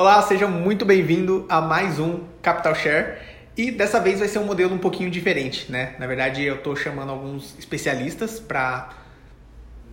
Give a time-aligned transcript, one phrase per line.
[0.00, 3.18] Olá, seja muito bem-vindo a mais um Capital Share.
[3.56, 5.96] E dessa vez vai ser um modelo um pouquinho diferente, né?
[5.98, 8.90] Na verdade, eu estou chamando alguns especialistas para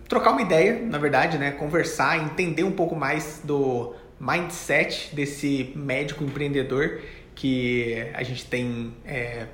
[0.08, 1.50] trocar uma ideia, na verdade, né?
[1.50, 7.00] Conversar, entender um pouco mais do mindset desse médico empreendedor
[7.34, 9.46] que a gente tem é,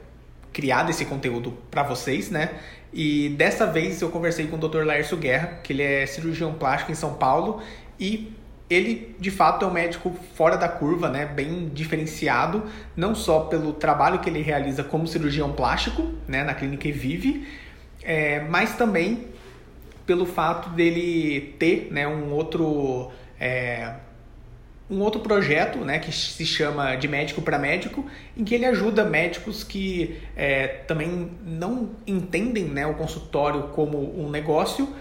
[0.52, 2.50] criado esse conteúdo para vocês, né?
[2.92, 4.84] E dessa vez eu conversei com o Dr.
[4.84, 7.62] Laércio Guerra, que ele é cirurgião plástico em São Paulo
[7.98, 8.34] e
[8.72, 12.64] ele de fato é um médico fora da curva, né, bem diferenciado,
[12.96, 17.46] não só pelo trabalho que ele realiza como cirurgião plástico, né, na clínica Evive,
[18.02, 19.26] é, mas também
[20.06, 23.94] pelo fato dele ter, né, um outro é,
[24.90, 28.04] um outro projeto, né, que se chama de médico para médico,
[28.36, 34.28] em que ele ajuda médicos que é, também não entendem, né, o consultório como um
[34.28, 34.94] negócio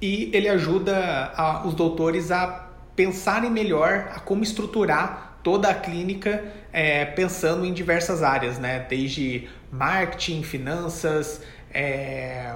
[0.00, 2.65] e ele ajuda a, os doutores a
[2.96, 6.42] pensarem melhor a como estruturar toda a clínica
[6.72, 8.84] é, pensando em diversas áreas, né?
[8.88, 12.52] Desde marketing, finanças, é,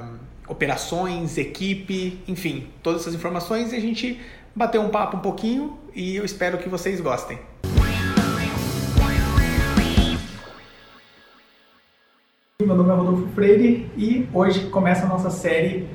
[0.49, 4.19] operações, equipe, enfim, todas essas informações e a gente
[4.57, 7.39] bateu um papo um pouquinho e eu espero que vocês gostem.
[12.61, 15.87] Meu nome é Rodolfo Freire e hoje começa a nossa série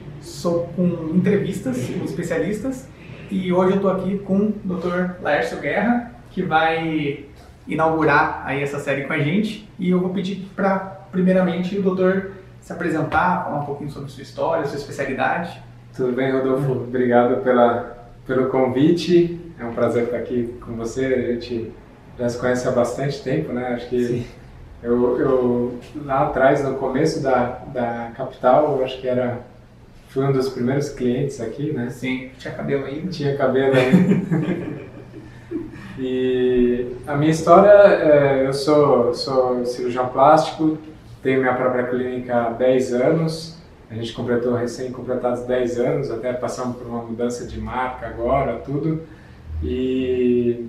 [0.76, 2.88] com entrevistas com especialistas
[3.32, 5.22] e hoje eu estou aqui com o Dr.
[5.22, 7.26] Laércio Guerra, que vai
[7.68, 9.70] inaugurar aí essa série com a gente.
[9.80, 10.78] E eu vou pedir para,
[11.12, 12.32] primeiramente, o doutor
[12.62, 15.62] se apresentar, falar um pouquinho sobre sua história, sua especialidade.
[15.96, 16.72] Tudo bem, Rodolfo?
[16.72, 19.40] Obrigado pela, pelo convite.
[19.60, 21.06] É um prazer estar aqui com você.
[21.06, 21.72] A gente
[22.18, 23.74] já se conhece há bastante tempo, né?
[23.76, 24.26] Acho que
[24.84, 29.40] eu, eu, lá atrás, no começo da, da capital, acho que era
[30.16, 31.90] Fui um dos primeiros clientes aqui, né?
[31.90, 33.12] Sim, tinha cabelo ainda.
[33.12, 34.86] Tinha cabelo ainda.
[36.00, 40.78] e a minha história, é, eu sou, sou cirurgião plástico,
[41.22, 43.58] tenho minha própria clínica há 10 anos.
[43.92, 49.02] A gente completou recém-completados 10 anos, até passamos por uma mudança de marca agora, tudo.
[49.62, 50.66] E,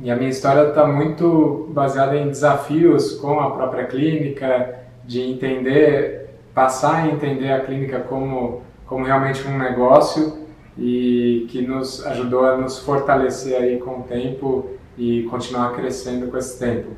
[0.00, 6.30] e a minha história está muito baseada em desafios com a própria clínica, de entender,
[6.52, 10.38] passar a entender a clínica como como realmente um negócio
[10.76, 14.68] e que nos ajudou a nos fortalecer aí com o tempo
[14.98, 16.88] e continuar crescendo com esse tempo.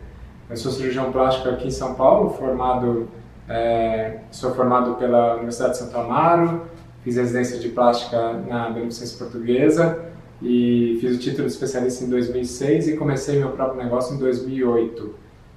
[0.49, 3.09] Eu sou cirurgião plástico aqui em São Paulo, formado,
[3.47, 6.63] é, sou formado pela Universidade de Santo Amaro,
[7.05, 10.03] fiz residência de plástica na Beneficência Portuguesa
[10.41, 15.15] e fiz o título de especialista em 2006 e comecei meu próprio negócio em 2008.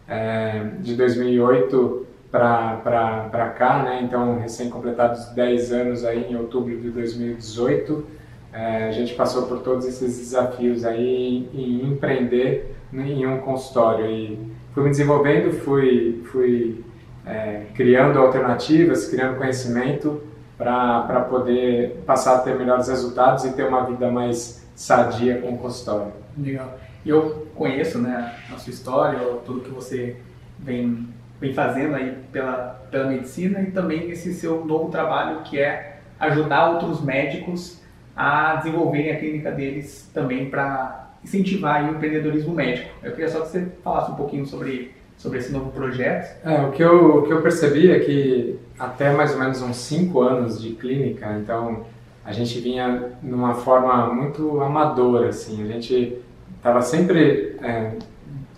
[0.08, 2.06] É, de 2008
[2.40, 4.02] para cá, né?
[4.04, 8.06] então recém-completados 10 anos aí em outubro de 2018,
[8.52, 14.06] é, a gente passou por todos esses desafios aí em, em empreender em um consultório
[14.06, 14.40] e
[14.74, 16.84] fui me desenvolvendo, fui, fui
[17.26, 20.22] é, criando alternativas, criando conhecimento
[20.58, 25.58] para poder passar a ter melhores resultados e ter uma vida mais sadia com o
[25.58, 26.14] consultório.
[26.38, 26.78] Legal.
[27.06, 30.18] Eu conheço né, a sua história, tudo que você
[30.58, 31.08] vem
[31.40, 36.72] vem fazendo aí pela, pela medicina e também esse seu novo trabalho que é ajudar
[36.72, 37.82] outros médicos
[38.16, 42.90] a desenvolverem a clínica deles também para incentivar o empreendedorismo médico.
[43.04, 46.38] Eu queria só que você falasse um pouquinho sobre, sobre esse novo projeto.
[46.46, 49.76] É, o que, eu, o que eu percebi é que até mais ou menos uns
[49.78, 51.86] cinco anos de clínica, então
[52.24, 56.20] a gente vinha numa forma muito amadora, assim, a gente
[56.58, 57.92] estava sempre é,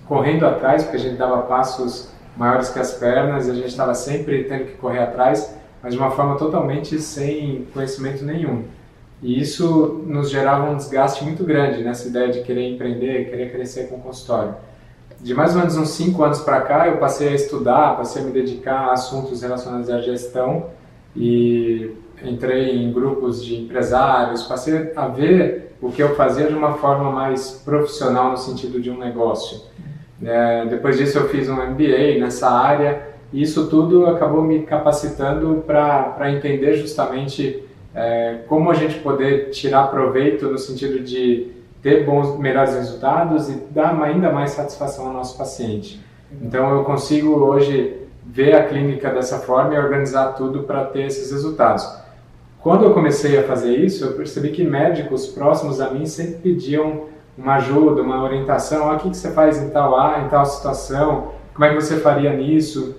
[0.05, 3.93] correndo atrás porque a gente dava passos maiores que as pernas e a gente estava
[3.93, 8.65] sempre tendo que correr atrás, mas de uma forma totalmente sem conhecimento nenhum.
[9.21, 13.89] E isso nos gerava um desgaste muito grande nessa ideia de querer empreender, querer crescer
[13.89, 14.55] com o consultório.
[15.19, 18.25] De mais ou menos uns cinco anos para cá, eu passei a estudar, passei a
[18.25, 20.67] me dedicar a assuntos relacionados à gestão
[21.15, 21.91] e
[22.23, 27.11] entrei em grupos de empresários, passei a ver o que eu fazia de uma forma
[27.11, 29.61] mais profissional no sentido de um negócio.
[30.23, 35.63] É, depois disso eu fiz um MBA nessa área e isso tudo acabou me capacitando
[35.65, 42.37] para entender justamente é, como a gente poder tirar proveito no sentido de ter bons,
[42.37, 45.99] melhores resultados e dar ainda mais satisfação ao nosso paciente.
[46.41, 51.31] Então eu consigo hoje ver a clínica dessa forma e organizar tudo para ter esses
[51.31, 51.87] resultados.
[52.59, 57.05] Quando eu comecei a fazer isso, eu percebi que médicos próximos a mim sempre pediam
[57.37, 60.45] uma ajuda, uma orientação, ah, o que, que você faz em tal área, em tal
[60.45, 62.95] situação, como é que você faria nisso?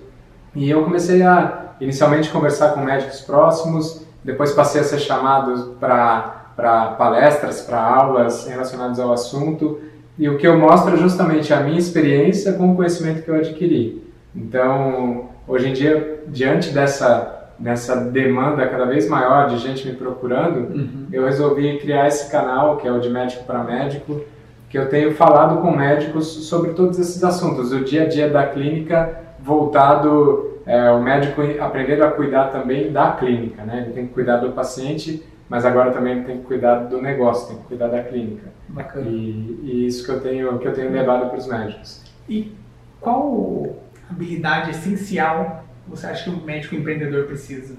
[0.55, 6.95] E eu comecei a, inicialmente, conversar com médicos próximos, depois passei a ser chamado para
[6.97, 9.79] palestras, para aulas relacionadas ao assunto,
[10.17, 13.35] e o que eu mostro é justamente a minha experiência com o conhecimento que eu
[13.35, 14.03] adquiri.
[14.35, 20.73] Então, hoje em dia, diante dessa dessa demanda cada vez maior de gente me procurando,
[20.73, 21.07] uhum.
[21.11, 24.21] eu resolvi criar esse canal, que é o de médico para médico,
[24.69, 28.45] que eu tenho falado com médicos sobre todos esses assuntos, o dia a dia da
[28.47, 33.83] clínica voltado, é, o médico aprendendo a cuidar também da clínica, né?
[33.83, 37.57] Ele tem que cuidar do paciente, mas agora também tem que cuidar do negócio, tem
[37.57, 38.47] que cuidar da clínica.
[38.67, 39.07] Bacana.
[39.09, 42.03] E, e isso que eu tenho que eu tenho levado para os médicos.
[42.27, 42.53] E
[43.01, 43.75] qual
[44.09, 47.75] habilidade essencial você acha que um médico empreendedor precisa?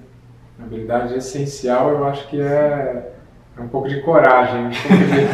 [0.59, 3.13] A habilidade essencial, eu acho que é,
[3.57, 4.69] é um pouco de coragem,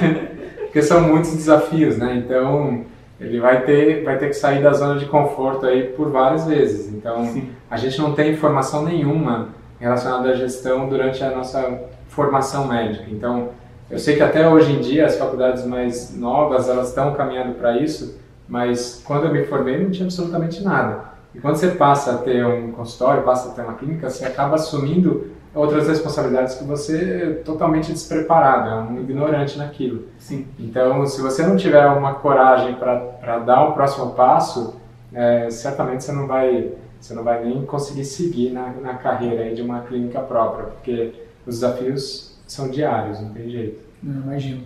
[0.65, 2.15] porque são muitos desafios, né?
[2.15, 2.85] Então,
[3.19, 6.93] ele vai ter, vai ter que sair da zona de conforto aí por várias vezes.
[6.93, 7.49] Então, Sim.
[7.69, 13.05] a gente não tem informação nenhuma relacionada à gestão durante a nossa formação médica.
[13.09, 13.49] Então,
[13.89, 17.77] eu sei que até hoje em dia as faculdades mais novas, elas estão caminhando para
[17.77, 21.16] isso, mas quando eu me formei não tinha absolutamente nada.
[21.37, 24.55] E quando você passa a ter um consultório, passa a ter uma clínica, você acaba
[24.55, 30.07] assumindo outras responsabilidades que você é totalmente despreparado, é um ignorante naquilo.
[30.17, 30.47] Sim.
[30.57, 34.81] Então, se você não tiver uma coragem para dar o um próximo passo,
[35.13, 39.61] é, certamente você não vai você não vai nem conseguir seguir na, na carreira de
[39.61, 41.13] uma clínica própria, porque
[41.45, 43.79] os desafios são diários, não tem jeito.
[44.01, 44.63] Não, imagino.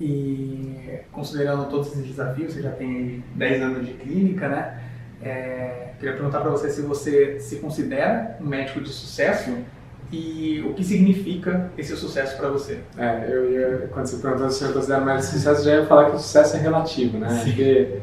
[0.00, 4.85] E considerando todos esses desafios, você já tem 10 anos de clínica, né?
[5.22, 9.50] É, queria perguntar para você se você se considera um médico de sucesso
[10.12, 12.78] e o que significa esse sucesso para você.
[12.96, 15.86] É, eu ia, quando você perguntou se eu considero um médico de sucesso, já ia
[15.86, 17.28] falar que o sucesso é relativo, né?
[17.28, 17.44] Sim.
[17.44, 17.98] Porque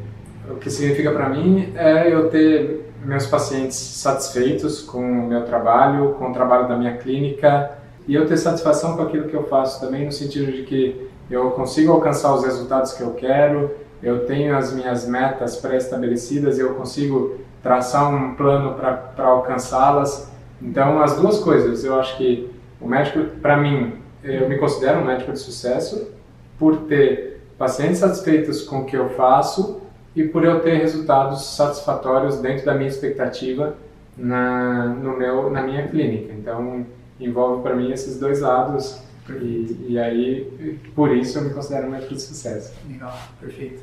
[0.50, 6.14] o que significa para mim é eu ter meus pacientes satisfeitos com o meu trabalho,
[6.14, 9.80] com o trabalho da minha clínica e eu ter satisfação com aquilo que eu faço
[9.80, 13.70] também no sentido de que eu consigo alcançar os resultados que eu quero,
[14.04, 20.30] eu tenho as minhas metas pré-estabelecidas e eu consigo traçar um plano para alcançá-las.
[20.60, 25.04] Então, as duas coisas, eu acho que o médico, para mim, eu me considero um
[25.04, 26.10] médico de sucesso
[26.58, 29.80] por ter pacientes satisfeitos com o que eu faço
[30.14, 33.74] e por eu ter resultados satisfatórios dentro da minha expectativa
[34.16, 36.32] na, no meu, na minha clínica.
[36.32, 36.84] Então,
[37.18, 41.90] envolve para mim esses dois lados e, e, aí, por isso, eu me considero um
[41.90, 42.74] médico de sucesso.
[42.86, 43.82] Legal, perfeito.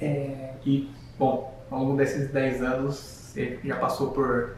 [0.00, 4.56] É, e, bom, ao longo desses 10 anos, você já passou por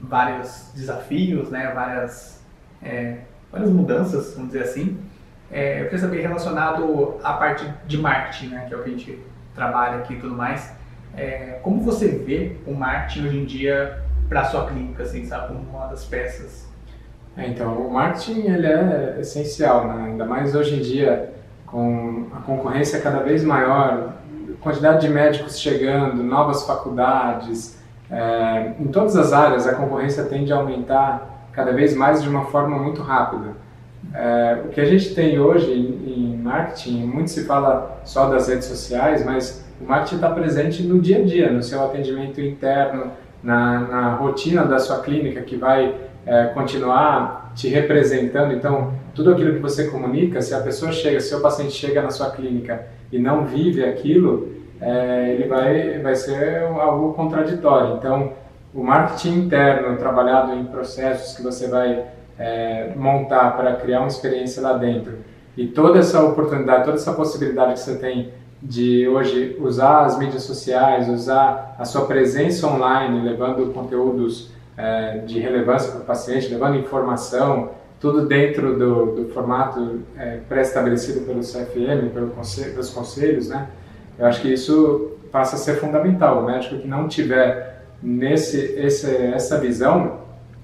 [0.00, 2.42] vários desafios, né, várias,
[2.82, 3.18] é,
[3.50, 4.98] várias mudanças, vamos dizer assim.
[5.50, 8.92] É, eu queria saber, relacionado à parte de marketing, né, que é o que a
[8.92, 9.18] gente
[9.54, 10.72] trabalha aqui e tudo mais,
[11.16, 15.48] é, como você vê o marketing hoje em dia para a sua clínica, assim, sabe,
[15.48, 16.65] como uma das peças
[17.36, 20.06] é, então, o marketing ele é essencial, né?
[20.06, 21.34] ainda mais hoje em dia,
[21.66, 24.14] com a concorrência cada vez maior,
[24.60, 27.78] quantidade de médicos chegando, novas faculdades,
[28.10, 32.46] é, em todas as áreas a concorrência tende a aumentar cada vez mais de uma
[32.46, 33.54] forma muito rápida.
[34.14, 38.66] É, o que a gente tem hoje em, marketing, muito se fala só das redes
[38.66, 43.10] sociais, mas o marketing está presente no dia a dia, no seu atendimento interno,
[43.42, 45.92] na, na rotina da sua clínica que vai
[46.26, 48.52] é, continuar te representando.
[48.52, 52.10] Então, tudo aquilo que você comunica, se a pessoa chega, se o paciente chega na
[52.10, 57.96] sua clínica e não vive aquilo, é, ele vai, vai ser algo contraditório.
[57.96, 58.32] Então,
[58.74, 62.04] o marketing interno, trabalhado em processos que você vai
[62.38, 65.14] é, montar para criar uma experiência lá dentro,
[65.56, 68.30] e toda essa oportunidade, toda essa possibilidade que você tem
[68.62, 75.38] de hoje usar as mídias sociais, usar a sua presença online, levando conteúdos é, de
[75.40, 82.10] relevância para o paciente, levando informação, tudo dentro do, do formato é, pré-estabelecido pelo CFM,
[82.12, 83.68] pelo conselho, pelos conselhos, né?
[84.18, 86.42] Eu acho que isso passa a ser fundamental.
[86.42, 90.20] O médico que não tiver nesse, esse, essa visão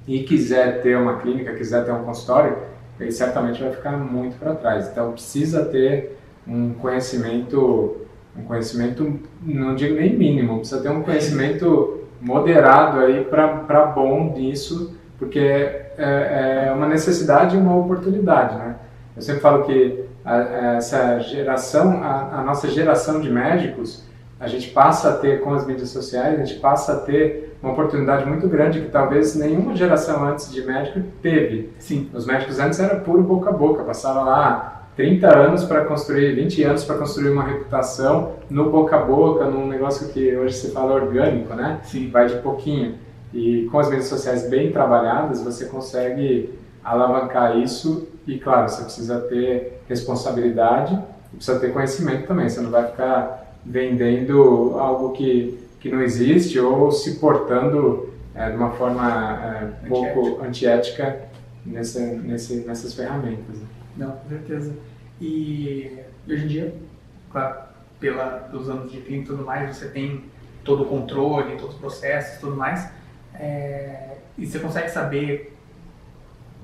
[0.07, 2.57] e quiser ter uma clínica, quiser ter um consultório,
[2.99, 4.89] ele certamente vai ficar muito para trás.
[4.89, 7.97] Então precisa ter um conhecimento,
[8.37, 14.97] um conhecimento, não digo nem mínimo, precisa ter um conhecimento moderado aí para bom disso,
[15.19, 18.77] porque é, é, uma necessidade e uma oportunidade, né?
[19.15, 20.37] Eu sempre falo que a,
[20.77, 24.05] essa geração, a, a, nossa geração de médicos,
[24.41, 27.73] a gente passa a ter com as mídias sociais, a gente passa a ter uma
[27.73, 31.71] oportunidade muito grande que talvez nenhuma geração antes de médico teve.
[31.79, 32.11] Sim.
[32.13, 36.63] Os médicos antes era puro boca a boca, passava lá 30 anos para construir, 20
[36.65, 40.95] anos para construir uma reputação no boca a boca, num negócio que hoje se fala
[40.95, 41.81] orgânico, né?
[41.85, 42.11] Sim.
[42.11, 42.97] Vai de pouquinho.
[43.33, 46.51] E com as mídias sociais bem trabalhadas, você consegue
[46.85, 50.99] alavancar isso e, claro, você precisa ter responsabilidade
[51.37, 56.91] precisa ter conhecimento também, você não vai ficar vendendo algo que, que não existe ou
[56.91, 61.21] se portando é, de uma forma é, pouco antiética
[61.65, 63.57] nessa, nesse, nessas ferramentas.
[63.57, 63.67] Né?
[63.97, 64.77] Não, com certeza.
[65.21, 66.75] E hoje em dia,
[67.31, 67.63] claro,
[68.01, 70.25] pela, pelos anos de clínica e tudo mais, você tem
[70.65, 72.91] todo o controle, todos os processos tudo mais.
[73.35, 75.57] É, e você consegue saber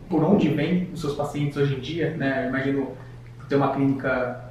[0.08, 2.44] por onde vêm os seus pacientes hoje em dia, né?
[2.44, 2.97] Eu imagino
[3.49, 4.44] ter uma clínica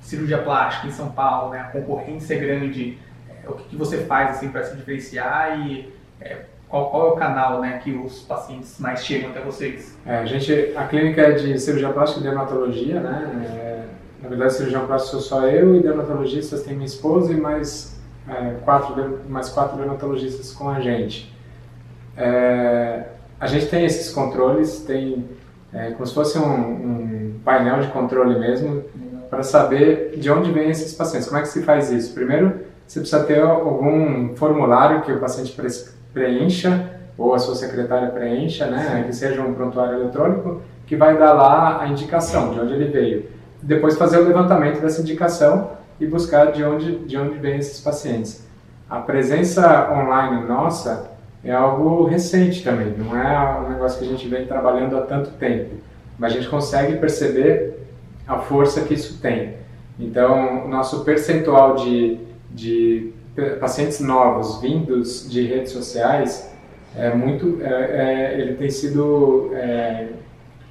[0.00, 1.60] cirurgia plástica em São Paulo, né?
[1.60, 2.98] A concorrência é grande.
[3.28, 6.44] É, o que, que, você faz assim para se diferenciar e é,
[6.76, 9.96] qual, qual, é o canal, né, que os pacientes mais chegam até vocês?
[10.04, 13.46] É, a gente, a clínica é de cirurgia plástica e dermatologia, né?
[13.56, 13.84] É,
[14.22, 18.56] na verdade, cirurgião plástico sou só eu e dermatologistas tem minha esposa e mais é,
[18.64, 21.32] quatro, mais quatro dermatologistas com a gente.
[22.16, 23.04] É,
[23.38, 25.24] a gente tem esses controles, tem
[25.72, 28.82] é, como se fosse um, um, painel de controle mesmo,
[29.30, 31.28] para saber de onde vêm esses pacientes.
[31.28, 32.12] Como é que se faz isso?
[32.14, 35.52] Primeiro, você precisa ter algum formulário que o paciente
[36.16, 41.34] preencha, ou a sua secretária preencha, né, que seja um prontuário eletrônico, que vai dar
[41.34, 43.26] lá a indicação de onde ele veio.
[43.60, 48.46] Depois fazer o levantamento dessa indicação e buscar de onde, de onde vêm esses pacientes.
[48.88, 51.10] A presença online nossa
[51.44, 55.30] é algo recente também, não é um negócio que a gente vem trabalhando há tanto
[55.32, 55.74] tempo,
[56.18, 57.78] mas a gente consegue perceber
[58.26, 59.54] a força que isso tem.
[59.98, 62.18] Então, nosso percentual de,
[62.50, 63.12] de
[63.60, 66.50] pacientes novos vindos de redes sociais
[66.96, 70.08] é muito, é, é, ele tem sido é,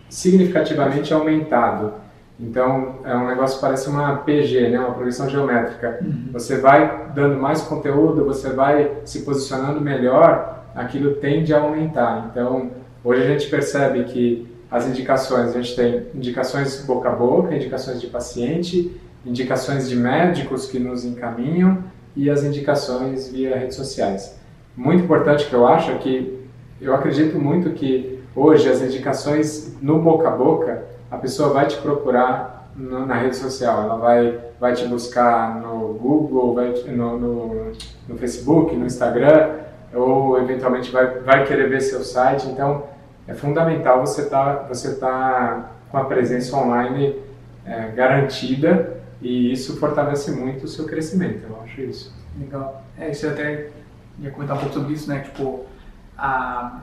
[0.09, 1.93] significativamente aumentado.
[2.39, 4.79] Então, é um negócio que parece uma PG, né?
[4.79, 5.99] uma progressão geométrica.
[6.01, 6.29] Uhum.
[6.33, 12.29] Você vai dando mais conteúdo, você vai se posicionando melhor, aquilo tende a aumentar.
[12.31, 12.71] Então,
[13.03, 18.01] hoje a gente percebe que as indicações, a gente tem indicações boca a boca, indicações
[18.01, 21.83] de paciente, indicações de médicos que nos encaminham
[22.15, 24.39] e as indicações via redes sociais.
[24.75, 26.45] Muito importante que eu acho é que
[26.79, 31.77] eu acredito muito que hoje as indicações no boca a boca, a pessoa vai te
[31.77, 37.71] procurar no, na rede social, ela vai, vai te buscar no Google, vai, no, no,
[38.07, 39.51] no Facebook, no Instagram,
[39.93, 42.47] ou eventualmente vai, vai querer ver seu site.
[42.47, 42.83] Então,
[43.27, 47.15] é fundamental você estar tá, você tá com a presença online
[47.65, 52.13] é, garantida e isso fortalece muito o seu crescimento, eu acho isso.
[52.39, 52.83] Legal.
[52.97, 53.69] É, isso eu até
[54.19, 55.19] ia comentar um pouco sobre isso, né?
[55.19, 55.65] Tipo,
[56.17, 56.81] a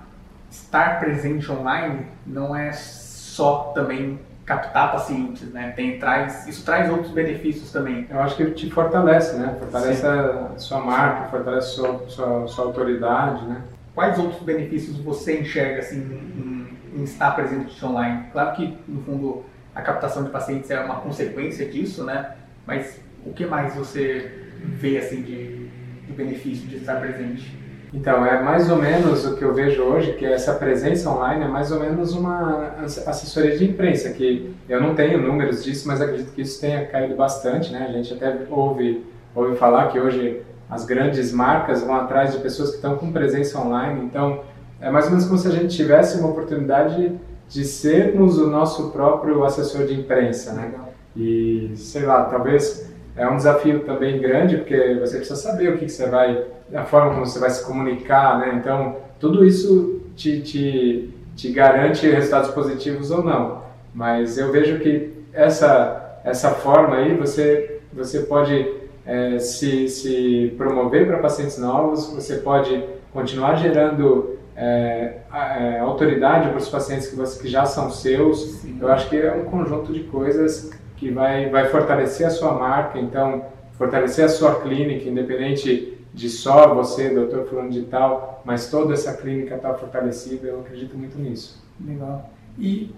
[0.50, 5.72] estar presente online não é só também captar pacientes, né?
[5.74, 8.06] Tem, traz, isso traz outros benefícios também.
[8.10, 9.56] Eu acho que te fortalece, né?
[9.58, 10.06] Fortalece Sim.
[10.06, 13.62] a sua marca, fortalece a sua, sua, sua, autoridade, né?
[13.94, 18.26] Quais outros benefícios você enxerga, assim, em, em, estar presente online?
[18.32, 22.32] Claro que, no fundo, a captação de pacientes é uma consequência disso, né?
[22.66, 24.30] Mas o que mais você
[24.62, 25.66] vê, assim, de,
[26.06, 27.60] de benefício de estar presente?
[27.92, 31.48] Então, é mais ou menos o que eu vejo hoje, que essa presença online é
[31.48, 36.32] mais ou menos uma assessoria de imprensa, que eu não tenho números disso, mas acredito
[36.32, 37.86] que isso tenha caído bastante, né?
[37.88, 42.70] A gente até ouve, ouve falar que hoje as grandes marcas vão atrás de pessoas
[42.70, 44.42] que estão com presença online, então
[44.80, 47.12] é mais ou menos como se a gente tivesse uma oportunidade
[47.52, 50.72] de sermos o nosso próprio assessor de imprensa, né?
[51.14, 55.84] E, sei lá, talvez é um desafio também grande, porque você precisa saber o que,
[55.84, 56.44] que você vai
[56.74, 58.54] a forma como você vai se comunicar, né?
[58.58, 63.62] Então, tudo isso te, te, te garante resultados positivos ou não.
[63.94, 68.66] Mas eu vejo que essa, essa forma aí, você, você pode
[69.04, 72.82] é, se, se promover para pacientes novos, você pode
[73.12, 78.60] continuar gerando é, é, autoridade para os pacientes que, você, que já são seus.
[78.60, 78.78] Sim.
[78.80, 82.98] Eu acho que é um conjunto de coisas que vai, vai fortalecer a sua marca,
[82.98, 88.92] então fortalecer a sua clínica, independente de só você, doutor fulano de tal, mas toda
[88.92, 91.64] essa clínica está fortalecida, eu acredito muito nisso.
[91.84, 92.30] Legal.
[92.58, 92.94] E,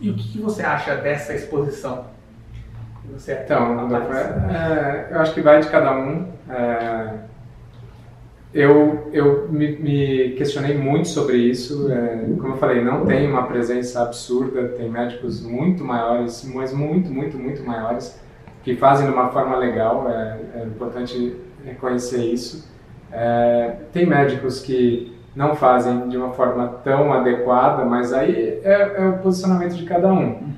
[0.00, 2.04] e o que, que você acha dessa exposição?
[3.12, 3.88] Você então,
[4.50, 6.28] é, eu acho que vai de cada um.
[6.50, 7.14] É,
[8.56, 11.92] eu eu me, me, questionei muito sobre isso.
[11.92, 17.10] É, como eu falei, não tem uma presença absurda, tem médicos muito maiores, mas muito,
[17.12, 18.18] muito, muito maiores,
[18.64, 20.08] que fazem de uma forma legal.
[20.10, 22.66] É, é importante reconhecer isso.
[23.12, 29.08] É, tem médicos que não fazem de uma forma tão adequada, mas aí é, é
[29.08, 30.48] o posicionamento de cada um.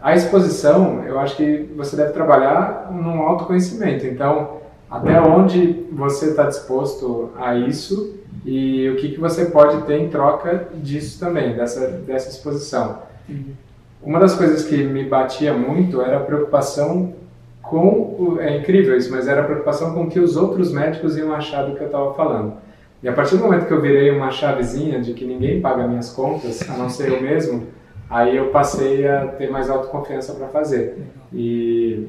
[0.00, 4.06] A exposição, eu acho que você deve trabalhar num autoconhecimento.
[4.06, 4.61] Então,
[4.92, 10.10] até onde você está disposto a isso e o que, que você pode ter em
[10.10, 12.98] troca disso também, dessa, dessa exposição.
[14.02, 17.14] uma das coisas que me batia muito era a preocupação
[17.62, 21.32] com, é incrível isso, mas era a preocupação com o que os outros médicos iam
[21.32, 22.54] achar do que eu estava falando.
[23.02, 26.10] E a partir do momento que eu virei uma chavezinha de que ninguém paga minhas
[26.10, 27.66] contas, a não ser eu mesmo,
[28.10, 30.98] aí eu passei a ter mais autoconfiança para fazer.
[31.32, 32.08] E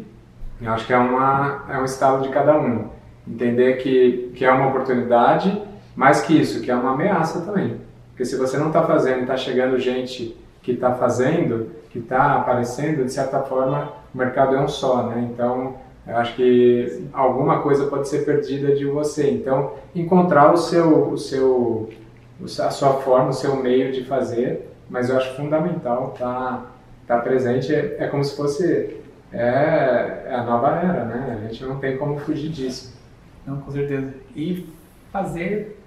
[0.64, 2.90] eu acho que é, uma, é um estado de cada um.
[3.28, 5.62] Entender que, que é uma oportunidade,
[5.96, 7.82] mais que isso, que é uma ameaça também.
[8.10, 13.04] Porque se você não está fazendo está chegando gente que está fazendo, que está aparecendo,
[13.04, 15.30] de certa forma, o mercado é um só, né?
[15.32, 15.76] Então,
[16.08, 19.30] eu acho que alguma coisa pode ser perdida de você.
[19.30, 21.90] Então, encontrar o seu, o seu,
[22.60, 26.66] a sua forma, o seu meio de fazer, mas eu acho fundamental estar
[27.08, 27.74] tá, tá presente.
[27.74, 28.98] É, é, como se fosse
[29.34, 31.40] é, é, a nova era, né?
[31.40, 32.96] A gente não tem como fugir disso.
[33.46, 34.14] Não, com certeza.
[34.36, 34.70] E
[35.12, 35.80] fazer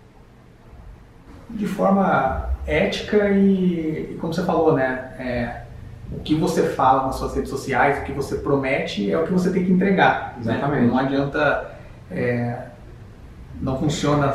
[1.49, 5.15] de forma ética e, e como você falou, né?
[5.19, 5.63] É,
[6.11, 9.33] o que você fala nas suas redes sociais, o que você promete é o que
[9.33, 10.35] você tem que entregar.
[10.37, 10.41] Né?
[10.41, 10.83] Exatamente.
[10.83, 10.89] Né?
[10.89, 11.71] Não adianta.
[12.11, 12.67] É,
[13.61, 14.33] não funciona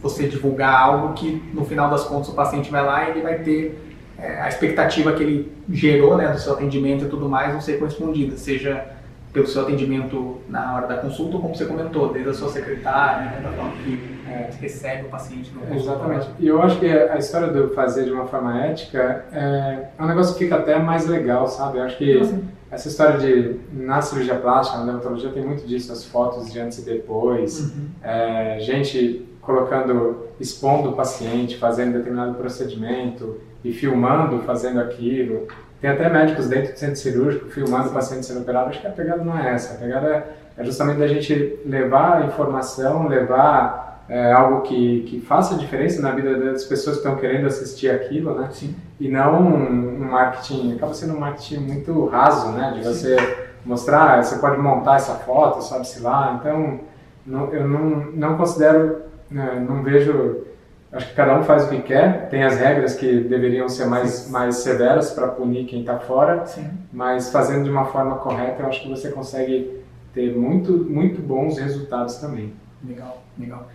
[0.00, 3.38] você divulgar algo que no final das contas o paciente vai lá e ele vai
[3.38, 3.87] ter
[4.18, 7.78] é, a expectativa que ele gerou né, do seu atendimento e tudo mais não ser
[7.78, 8.84] correspondida, seja
[9.32, 13.40] pelo seu atendimento na hora da consulta, como você comentou, desde a sua secretária, né,
[13.42, 16.28] da forma que é, recebe o paciente no Exatamente.
[16.38, 20.06] E eu acho que a história do fazer de uma forma ética é, é um
[20.06, 21.78] negócio que fica até mais legal, sabe?
[21.78, 22.48] Eu acho que assim?
[22.70, 26.78] essa história de, na cirurgia plástica, na dermatologia, tem muito disso, as fotos de antes
[26.78, 27.88] e depois, uhum.
[28.02, 35.48] é, gente colocando, expondo o paciente, fazendo determinado procedimento e filmando, fazendo aquilo.
[35.80, 38.70] Tem até médicos dentro do centro cirúrgico filmando o paciente sendo operado.
[38.70, 39.74] Acho que a pegada não é essa.
[39.74, 46.00] A pegada é justamente da gente levar informação, levar é, algo que, que faça diferença
[46.00, 48.48] na vida das pessoas que estão querendo assistir aquilo, né?
[48.50, 48.74] Sim.
[48.98, 52.72] E não um, um marketing, acaba sendo um marketing muito raso, né?
[52.74, 53.26] De você Sim.
[53.64, 56.38] mostrar, você pode montar essa foto, sabe-se lá.
[56.40, 56.80] Então,
[57.24, 57.80] não, eu não,
[58.12, 60.47] não considero, né, não vejo
[60.90, 64.30] Acho que cada um faz o que quer, tem as regras que deveriam ser mais,
[64.30, 66.70] mais severas para punir quem está fora, Sim.
[66.90, 69.82] mas fazendo de uma forma correta, eu acho que você consegue
[70.14, 72.54] ter muito, muito bons resultados também.
[72.82, 73.68] Legal, legal.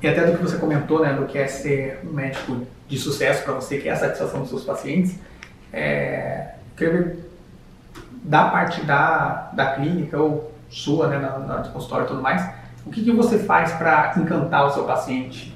[0.00, 3.42] E até do que você comentou, né, do que é ser um médico de sucesso
[3.42, 5.18] para você, que é a satisfação dos seus pacientes,
[5.72, 7.32] é, queria ver
[8.22, 12.48] da parte da, da clínica ou sua, né, na, na consultório e tudo mais,
[12.86, 15.52] o que, que você faz para encantar o seu paciente?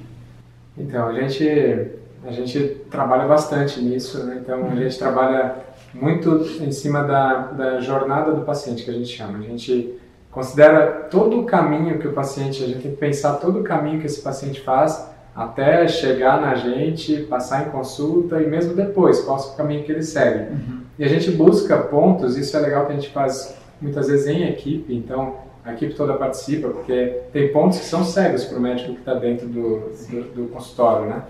[0.78, 1.90] Então, a gente,
[2.24, 4.40] a gente trabalha bastante nisso, né?
[4.42, 5.56] Então, a gente trabalha
[5.94, 9.38] muito em cima da, da jornada do paciente, que a gente chama.
[9.38, 9.98] A gente
[10.30, 14.00] considera todo o caminho que o paciente, a gente tem que pensar todo o caminho
[14.00, 19.38] que esse paciente faz até chegar na gente, passar em consulta e mesmo depois, qual
[19.38, 20.50] é o caminho que ele segue.
[20.50, 20.80] Uhum.
[20.98, 24.44] E a gente busca pontos, isso é legal que a gente faz muitas vezes em
[24.48, 28.92] equipe, então a equipe toda participa, porque tem pontos que são cegos para o médico
[28.92, 31.22] que está dentro do, do, do, consultório, né?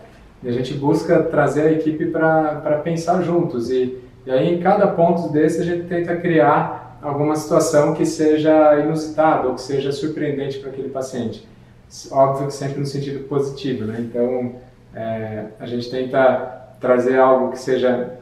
[0.42, 3.70] E a gente busca trazer a equipe para pensar juntos.
[3.70, 8.78] E, e aí, em cada ponto desse, a gente tenta criar alguma situação que seja
[8.78, 11.48] inusitada ou que seja surpreendente para aquele paciente.
[12.10, 13.96] Óbvio que sempre no sentido positivo, né?
[14.00, 14.56] Então,
[14.94, 18.18] é, a gente tenta trazer algo que seja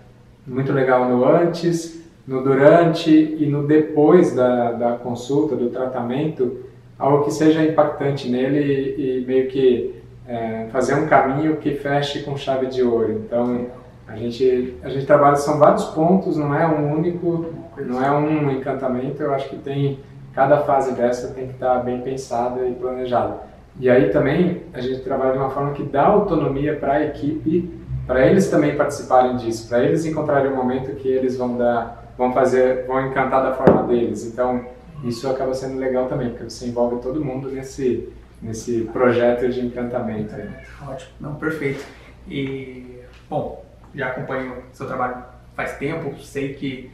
[0.47, 6.65] muito legal no antes, no durante e no depois da, da consulta, do tratamento,
[6.99, 12.23] algo que seja impactante nele e, e meio que é, fazer um caminho que feche
[12.23, 13.13] com chave de ouro.
[13.13, 13.67] Então,
[14.07, 17.47] a gente, a gente trabalha, são vários pontos, não é um único,
[17.79, 19.99] não é um encantamento, eu acho que tem,
[20.35, 23.39] cada fase dessa tem que estar bem pensada e planejada.
[23.79, 27.71] E aí também a gente trabalha de uma forma que dá autonomia para a equipe,
[28.07, 32.33] para eles também participarem disso, para eles encontrarem um momento que eles vão dar vão
[32.33, 34.25] fazer, vão encantar da forma deles.
[34.25, 34.67] Então,
[35.05, 38.09] isso acaba sendo legal também, porque você envolve todo mundo nesse,
[38.41, 40.35] nesse projeto de encantamento.
[40.35, 41.85] É, ótimo, não, perfeito.
[42.29, 45.23] E, bom, já acompanho seu trabalho
[45.55, 46.91] faz tempo, sei que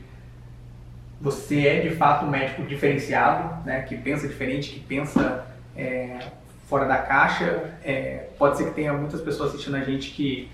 [1.20, 6.18] você é de fato um médico diferenciado, né, que pensa diferente, que pensa é,
[6.66, 7.74] fora da caixa.
[7.84, 10.50] É, pode ser que tenha muitas pessoas assistindo a gente que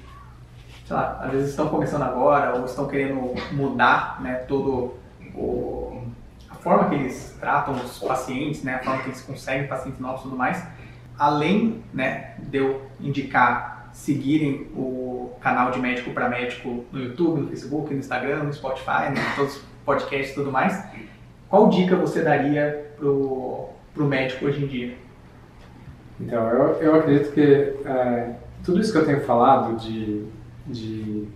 [0.86, 4.94] sei lá, às vezes estão começando agora ou estão querendo mudar, né, todo
[5.34, 6.04] o,
[6.48, 10.20] a forma que eles tratam os pacientes, né, a forma que eles conseguem pacientes novos
[10.20, 10.64] e tudo mais.
[11.18, 17.48] Além, né, de eu indicar seguirem o canal de médico para médico no YouTube, no
[17.48, 20.84] Facebook, no Instagram, no Spotify, né, todos os podcasts e tudo mais.
[21.48, 24.94] Qual dica você daria pro pro médico hoje em dia?
[26.20, 30.26] Então, eu, eu acredito que é, tudo isso que eu tenho falado de
[30.66, 31.28] de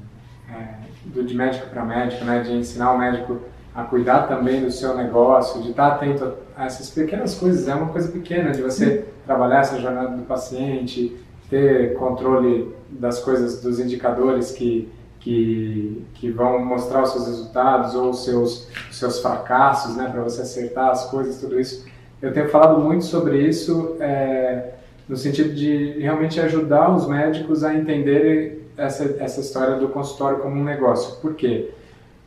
[0.49, 3.39] é, do de médico para médico, né, de ensinar o médico
[3.75, 7.69] a cuidar também do seu negócio, de estar atento a essas pequenas coisas.
[7.69, 11.17] É uma coisa pequena de você trabalhar essa jornada do paciente,
[11.49, 14.91] ter controle das coisas, dos indicadores que,
[15.21, 20.23] que, que vão mostrar os seus resultados ou os seus, os seus fracassos, né, para
[20.23, 21.87] você acertar as coisas, tudo isso.
[22.21, 24.75] Eu tenho falado muito sobre isso é,
[25.09, 30.57] no sentido de realmente ajudar os médicos a entenderem essa, essa história do consultório como
[30.57, 31.21] um negócio.
[31.21, 31.71] Por quê?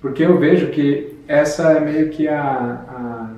[0.02, 3.32] Porque eu vejo que essa é meio que a,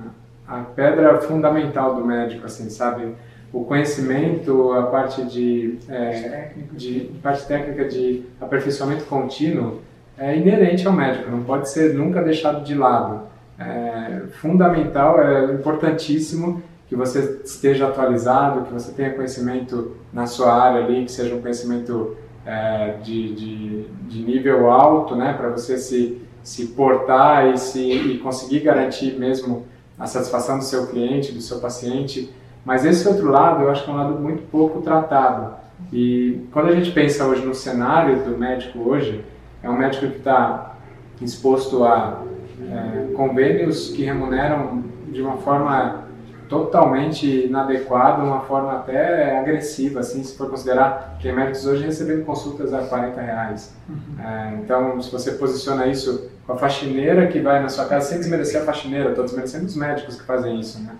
[0.48, 3.14] a, a pedra fundamental do médico, assim, sabe?
[3.52, 9.80] O conhecimento, a parte de, é, de parte técnica de aperfeiçoamento contínuo
[10.18, 13.22] é inerente ao médico, não pode ser nunca deixado de lado.
[13.58, 20.84] É fundamental, é importantíssimo que você esteja atualizado, que você tenha conhecimento na sua área
[20.84, 26.22] ali, que seja um conhecimento é, de, de, de, nível alto, né, para você se,
[26.42, 29.66] se portar e, se, e conseguir garantir mesmo
[29.98, 32.32] a satisfação do seu cliente, do seu paciente.
[32.64, 35.56] Mas esse outro lado, eu acho que é um lado muito pouco tratado.
[35.92, 39.24] E quando a gente pensa hoje no cenário do médico hoje,
[39.62, 40.76] é um médico que está
[41.20, 42.22] exposto a
[42.70, 46.05] é, convênios que remuneram de uma forma
[46.48, 52.72] totalmente inadequado, uma forma até agressiva, assim, se for considerar que médicos hoje recebendo consultas
[52.72, 53.74] a 40 reais.
[53.88, 54.24] Uhum.
[54.24, 58.18] É, então, se você posiciona isso com a faxineira que vai na sua casa, sem
[58.18, 60.92] desmerecer a faxineira, estou desmerecendo os médicos que fazem isso, né?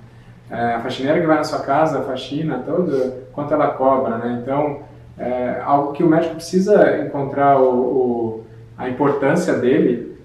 [0.50, 4.40] É, a faxineira que vai na sua casa, a faxina, todo, quanto ela cobra, né?
[4.42, 4.80] Então,
[5.18, 8.44] é algo que o médico precisa encontrar o, o,
[8.76, 10.16] a importância dele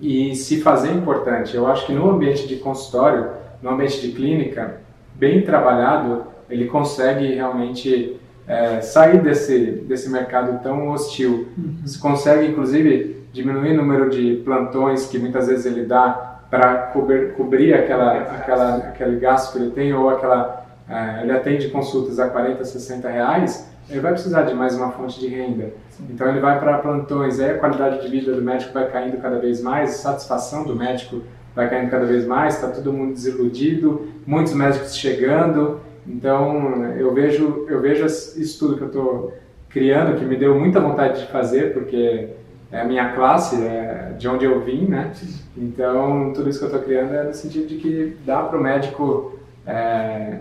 [0.00, 1.56] e se fazer importante.
[1.56, 3.30] Eu acho que no ambiente de consultório,
[3.64, 4.82] no ambiente de clínica,
[5.14, 11.48] bem trabalhado, ele consegue realmente é, sair desse, desse mercado tão hostil.
[11.56, 11.78] Uhum.
[11.82, 17.32] Você consegue, inclusive, diminuir o número de plantões que muitas vezes ele dá para cobrir,
[17.32, 22.28] cobrir aquela, aquela, aquele gasto que ele tem ou aquela é, ele atende consultas a
[22.28, 25.72] 40, 60 reais, ele vai precisar de mais uma fonte de renda.
[26.10, 29.38] Então ele vai para plantões, aí a qualidade de vida do médico vai caindo cada
[29.38, 31.22] vez mais, a satisfação do médico
[31.54, 35.80] vai caindo cada vez mais, está todo mundo desiludido, muitos médicos chegando.
[36.06, 39.34] Então, eu vejo, eu vejo isso tudo que eu estou
[39.70, 42.28] criando, que me deu muita vontade de fazer, porque
[42.70, 45.12] é a minha classe, é de onde eu vim, né?
[45.56, 48.62] Então, tudo isso que eu estou criando é no sentido de que dá para o
[48.62, 50.40] médico é,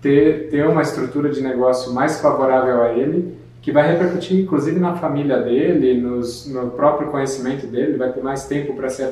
[0.00, 4.94] ter, ter uma estrutura de negócio mais favorável a ele que vai repercutir inclusive na
[4.94, 9.02] família dele, nos, no próprio conhecimento dele, vai ter mais tempo para se,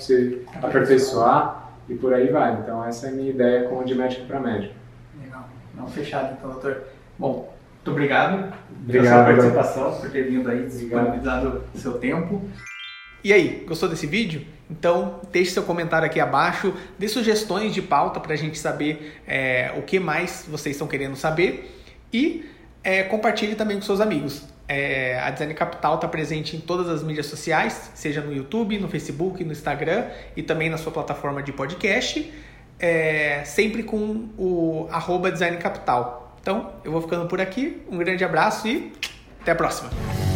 [0.00, 2.54] se aperfeiçoar e por aí vai.
[2.54, 4.74] Então essa é a minha ideia como de médico para médico.
[5.22, 5.48] Legal.
[5.76, 6.82] Não fechado então, doutor.
[7.16, 12.42] Bom, muito obrigado, obrigado pela sua participação, por ter vindo aí, disponibilizado o seu tempo.
[13.22, 14.44] E aí, gostou desse vídeo?
[14.68, 19.72] Então deixe seu comentário aqui abaixo, dê sugestões de pauta para a gente saber é,
[19.76, 21.70] o que mais vocês estão querendo saber
[22.12, 22.50] e
[22.82, 24.42] é, compartilhe também com seus amigos.
[24.68, 28.88] É, a Design Capital está presente em todas as mídias sociais, seja no YouTube, no
[28.88, 32.32] Facebook, no Instagram e também na sua plataforma de podcast,
[32.78, 36.36] é, sempre com o arroba Design Capital.
[36.40, 38.92] Então, eu vou ficando por aqui, um grande abraço e
[39.40, 40.31] até a próxima!